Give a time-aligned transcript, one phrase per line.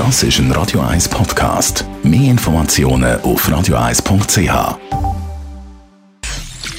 [0.00, 1.84] Das ist ein Radio 1 Podcast.
[2.02, 4.78] Mehr Informationen auf radio1.ch.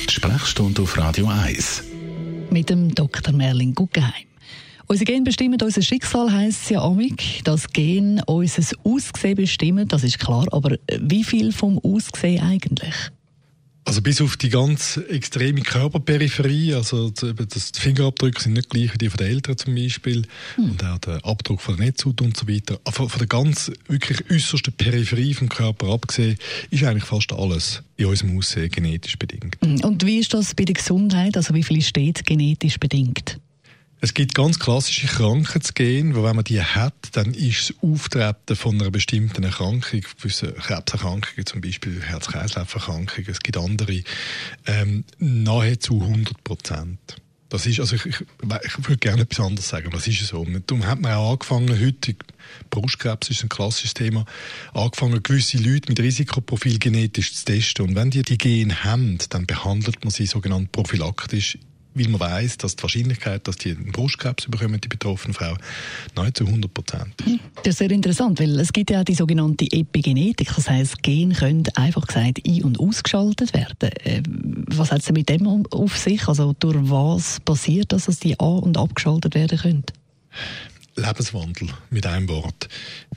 [0.09, 1.83] Sprechstunde auf Radio 1.
[2.49, 3.31] Mit dem Dr.
[3.31, 4.25] Merlin Guggenheim.
[4.87, 7.42] Unser Gen bestimmt unser Schicksal, heisst es ja amig.
[7.43, 10.47] Das Gen unser Aussehen bestimmt, das ist klar.
[10.51, 13.11] Aber wie viel vom Aussehen eigentlich?
[13.84, 17.34] Also bis auf die ganz extreme Körperperipherie, also die
[17.79, 20.21] Fingerabdrücke sind nicht gleich wie die von den Eltern zum Beispiel
[20.55, 20.71] hm.
[20.71, 22.79] und auch der Abdruck von der Netzhaut und so weiter.
[22.83, 26.38] Aber von der ganz wirklich äußersten Peripherie vom Körper abgesehen,
[26.69, 29.57] ist eigentlich fast alles in unserem Aussehen genetisch bedingt.
[29.61, 31.36] Und wie ist das bei der Gesundheit?
[31.36, 33.40] Also wie viel steht genetisch bedingt?
[34.04, 38.82] Es gibt ganz klassische Krankheitsgene, wo wenn man die hat, dann ist das Auftreten von
[38.82, 44.02] einer bestimmten Erkrankung, gewisse Krebserkrankungen, zum Beispiel Herz-Kreislauf-Erkrankungen, es gibt andere,
[44.66, 47.22] ähm, nahezu 100 Prozent.
[47.50, 48.16] Das ist, also ich, ich,
[48.66, 50.48] ich würde gerne etwas anderes sagen, aber das ist so.
[50.66, 52.16] Darum hat man auch angefangen, heute,
[52.72, 54.26] Brustkrebs ist ein klassisches Thema,
[54.74, 57.90] angefangen, gewisse Leute mit Risikoprofil genetisch zu testen.
[57.90, 61.60] Und wenn die die Gene haben, dann behandelt man sie sogenannt prophylaktisch
[61.94, 65.56] weil man weiß, dass die Wahrscheinlichkeit, dass die einen Brustkrebs bekommen, die betroffene Frau,
[66.16, 67.14] nahezu 100 Prozent.
[67.58, 71.64] Das ist sehr interessant, weil es gibt ja die sogenannte Epigenetik, das heißt, Gen können
[71.75, 73.92] einfach gesagt ein- und ausgeschaltet werden.
[74.03, 76.28] Äh, was hat es mit dem auf sich?
[76.28, 79.84] Also durch was passiert das, dass die an- und abgeschaltet werden können?
[80.95, 82.67] Lebenswandel mit einem Wort.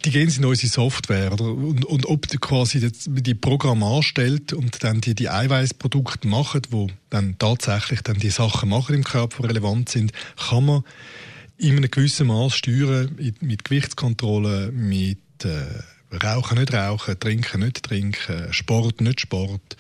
[0.04, 1.44] Die Gene sind unsere Software oder?
[1.44, 6.88] Und, und ob du quasi die Programm anstellt und dann die, die Eiweißprodukte machen, wo
[7.10, 10.84] dann tatsächlich dann die Sachen machen im Körper, die relevant sind, kann man
[11.56, 15.64] in einem gewissen Maß steuern mit Gewichtskontrolle, mit äh,
[16.22, 19.76] Rauchen, nicht rauchen, trinken, nicht trinken, Sport, nicht Sport.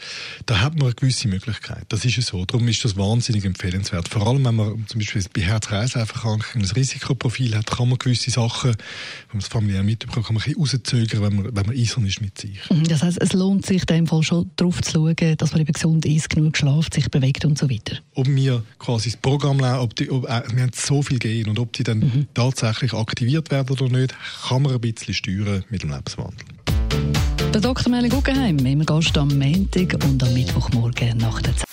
[0.46, 1.84] Da hat man eine gewisse Möglichkeit.
[1.88, 2.44] Das ist es so.
[2.44, 4.08] Darum ist das wahnsinnig empfehlenswert.
[4.08, 8.70] Vor allem, wenn man zum Beispiel bei Herz-Kreislauf-Erkrankungen ein Risikoprofil hat, kann man gewisse Sachen,
[8.70, 12.06] wenn man es familiär mitbekommt, kann man ein bisschen rauszögern, wenn man, wenn man eisern
[12.06, 12.58] ist mit sich.
[12.70, 15.60] Mhm, das heißt, es lohnt sich in dem Fall schon darauf zu schauen, dass man
[15.60, 17.98] eben gesund ist, genug schlaft, sich bewegt und so weiter.
[18.14, 21.58] Ob wir quasi das Programm ob die, ob, äh, wir haben so viel gehen und
[21.58, 22.26] ob die dann mhm.
[22.34, 24.14] tatsächlich aktiviert werden oder nicht,
[24.48, 26.23] kann man ein bisschen steuern mit dem Lebenswandel.
[26.24, 27.52] Klimawandel.
[27.52, 27.90] Der Dr.
[27.90, 31.64] Meli Guggenheim, immer Gast am Montag und am Mittwochmorgen nach der Zeit.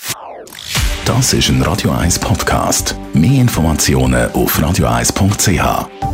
[1.04, 2.94] Das ist ein Radio 1 Podcast.
[3.12, 6.11] Mehr Informationen auf radio1.ch.